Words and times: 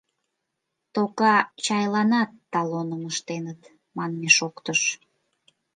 —Тока 0.93 1.35
чайланат 1.65 2.29
талоным 2.51 3.03
ыштеныт, 3.11 3.59
манме 3.97 4.29
шоктыш. 4.37 4.81